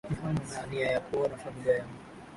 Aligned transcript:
ni 0.09 0.15
hamu 0.21 0.39
na 0.53 0.65
nia 0.67 0.87
ya 0.91 0.99
kuona 0.99 1.37
familia 1.37 1.73
yangu 1.77 1.93